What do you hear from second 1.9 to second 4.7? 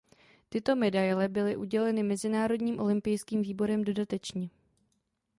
Mezinárodním olympijským výborem dodatečně.